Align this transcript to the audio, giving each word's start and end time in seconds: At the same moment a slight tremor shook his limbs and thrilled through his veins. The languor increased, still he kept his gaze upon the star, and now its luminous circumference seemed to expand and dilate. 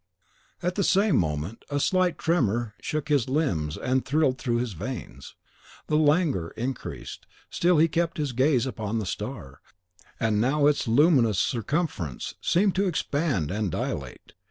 At 0.63 0.73
the 0.73 0.83
same 0.83 1.15
moment 1.15 1.63
a 1.69 1.79
slight 1.79 2.17
tremor 2.17 2.73
shook 2.81 3.09
his 3.09 3.29
limbs 3.29 3.77
and 3.77 4.03
thrilled 4.03 4.39
through 4.39 4.57
his 4.57 4.73
veins. 4.73 5.35
The 5.85 5.95
languor 5.95 6.49
increased, 6.57 7.27
still 7.51 7.77
he 7.77 7.87
kept 7.87 8.17
his 8.17 8.31
gaze 8.31 8.65
upon 8.65 8.97
the 8.97 9.05
star, 9.05 9.61
and 10.19 10.41
now 10.41 10.65
its 10.65 10.87
luminous 10.87 11.37
circumference 11.37 12.33
seemed 12.41 12.73
to 12.77 12.87
expand 12.87 13.51
and 13.51 13.69
dilate. 13.71 14.33